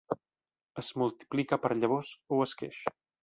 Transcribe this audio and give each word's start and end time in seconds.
Es 0.81 0.89
multiplica 1.01 1.59
per 1.67 1.71
llavors 1.83 2.11
o 2.39 2.43
esqueix. 2.49 2.81